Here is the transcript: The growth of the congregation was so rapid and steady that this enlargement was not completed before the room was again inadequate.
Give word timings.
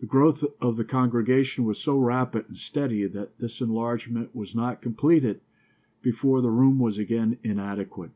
The 0.00 0.06
growth 0.06 0.42
of 0.60 0.76
the 0.76 0.82
congregation 0.84 1.62
was 1.62 1.78
so 1.78 1.96
rapid 1.96 2.46
and 2.48 2.58
steady 2.58 3.06
that 3.06 3.38
this 3.38 3.60
enlargement 3.60 4.34
was 4.34 4.56
not 4.56 4.82
completed 4.82 5.40
before 6.02 6.40
the 6.42 6.50
room 6.50 6.80
was 6.80 6.98
again 6.98 7.38
inadequate. 7.44 8.10